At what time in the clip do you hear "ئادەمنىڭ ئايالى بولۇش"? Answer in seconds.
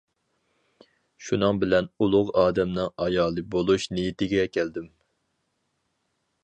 2.43-3.87